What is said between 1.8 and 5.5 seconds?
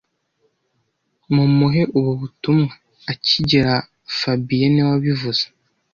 ubu butumwa akigera fabien niwe wabivuze